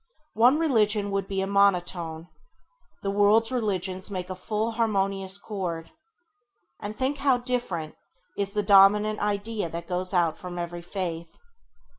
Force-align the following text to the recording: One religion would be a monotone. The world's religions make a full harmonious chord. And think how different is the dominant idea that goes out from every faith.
One 0.33 0.57
religion 0.57 1.11
would 1.11 1.27
be 1.27 1.41
a 1.41 1.45
monotone. 1.45 2.27
The 3.03 3.11
world's 3.11 3.51
religions 3.51 4.09
make 4.09 4.31
a 4.31 4.35
full 4.35 4.71
harmonious 4.71 5.37
chord. 5.37 5.91
And 6.79 6.95
think 6.97 7.19
how 7.19 7.37
different 7.37 7.93
is 8.35 8.53
the 8.53 8.63
dominant 8.63 9.19
idea 9.19 9.69
that 9.69 9.85
goes 9.87 10.11
out 10.11 10.39
from 10.39 10.57
every 10.57 10.81
faith. 10.81 11.37